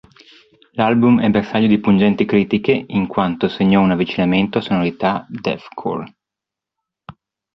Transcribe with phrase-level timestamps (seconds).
[0.73, 6.11] L'album è bersaglio di pungenti critiche in quanto segnò un avvicinamento a sonorità deathcore.